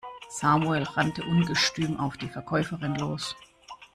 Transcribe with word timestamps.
Samuel 0.29 0.81
rannte 0.81 1.23
ungestüm 1.23 1.99
auf 1.99 2.17
die 2.17 2.27
Verkäuferin 2.27 2.95
los. 2.95 3.35